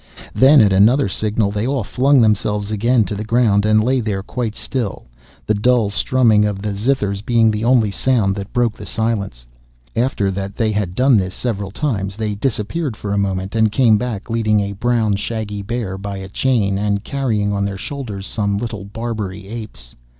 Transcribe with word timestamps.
Then 0.33 0.61
at 0.61 0.73
another 0.73 1.07
signal 1.07 1.51
they 1.51 1.67
all 1.67 1.83
flung 1.83 2.21
themselves 2.21 2.71
again 2.71 3.03
to 3.03 3.13
the 3.13 3.23
ground 3.23 3.67
and 3.67 3.83
lay 3.83 3.99
there 3.99 4.23
quite 4.23 4.55
still, 4.55 5.05
the 5.45 5.53
dull 5.53 5.91
strumming 5.91 6.43
of 6.43 6.59
the 6.63 6.73
zithers 6.73 7.23
being 7.23 7.51
the 7.51 7.63
only 7.63 7.91
sound 7.91 8.35
that 8.35 8.51
broke 8.51 8.73
the 8.75 8.87
silence. 8.87 9.45
After 9.95 10.31
that 10.31 10.55
they 10.55 10.71
had 10.71 10.95
done 10.95 11.17
this 11.17 11.35
several 11.35 11.69
times, 11.69 12.15
they 12.15 12.33
disappeared 12.33 12.97
for 12.97 13.13
a 13.13 13.17
moment 13.19 13.53
and 13.53 13.71
came 13.71 13.99
back 13.99 14.27
leading 14.27 14.59
a 14.59 14.73
brown 14.73 15.17
shaggy 15.17 15.61
bear 15.61 15.99
by 15.99 16.17
a 16.17 16.29
chain, 16.29 16.79
and 16.79 17.03
carrying 17.03 17.53
on 17.53 17.63
their 17.63 17.77
shoulders 17.77 18.25
some 18.25 18.57
little 18.57 18.85
Barbary 18.85 19.47
apes. 19.49 19.93